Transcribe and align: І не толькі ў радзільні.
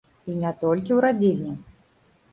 І 0.29 0.37
не 0.43 0.53
толькі 0.63 0.91
ў 0.97 0.99
радзільні. 1.07 1.53